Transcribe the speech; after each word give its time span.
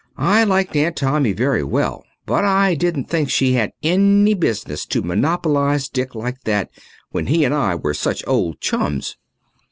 I 0.17 0.43
liked 0.45 0.75
Aunt 0.75 0.95
Tommy 0.95 1.31
very 1.31 1.63
well, 1.63 2.03
but 2.25 2.43
I 2.43 2.73
didn't 2.73 3.05
think 3.05 3.29
she 3.29 3.53
had 3.53 3.71
any 3.83 4.33
business 4.33 4.87
to 4.87 5.03
monopolize 5.03 5.89
Dick 5.89 6.15
like 6.15 6.41
that 6.45 6.71
when 7.11 7.27
he 7.27 7.43
and 7.45 7.53
I 7.53 7.75
were 7.75 7.93
such 7.93 8.23
old 8.25 8.59
chums. 8.59 9.15